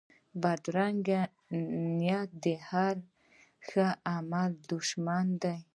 بدرنګه 0.41 1.21
نیت 1.97 2.29
د 2.43 2.45
هر 2.69 2.95
ښه 3.67 3.87
عمل 4.13 4.51
دشمن 4.73 5.25
دی 5.43 5.57